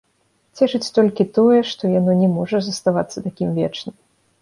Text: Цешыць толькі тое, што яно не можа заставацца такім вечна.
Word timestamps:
Цешыць 0.59 0.93
толькі 0.95 1.27
тое, 1.37 1.59
што 1.73 1.93
яно 1.99 2.19
не 2.25 2.33
можа 2.41 2.65
заставацца 2.71 3.27
такім 3.31 3.57
вечна. 3.63 3.99